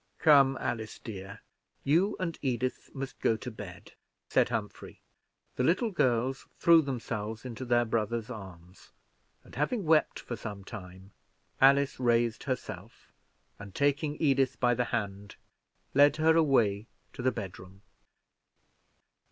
"Come, 0.17 0.57
Alice, 0.59 0.97
dear, 0.97 1.41
you 1.83 2.17
and 2.19 2.35
Edith 2.41 2.89
must 2.91 3.19
go 3.19 3.37
to 3.37 3.51
bed," 3.51 3.91
said 4.29 4.49
Humphrey. 4.49 4.99
The 5.57 5.63
little 5.63 5.91
girls 5.91 6.47
threw 6.57 6.81
themselves 6.81 7.45
into 7.45 7.65
their 7.65 7.85
brothers' 7.85 8.31
arms; 8.31 8.89
and 9.43 9.53
having 9.53 9.83
wept 9.85 10.19
for 10.19 10.35
some 10.35 10.63
time, 10.63 11.11
Alice 11.61 11.99
raised 11.99 12.45
herself, 12.45 13.11
and 13.59 13.75
taking 13.75 14.15
Edith 14.19 14.59
by 14.59 14.73
the 14.73 14.85
hand, 14.85 15.35
led 15.93 16.15
her 16.17 16.35
away 16.35 16.87
to 17.13 17.21
her 17.21 17.29
bedroom. 17.29 17.83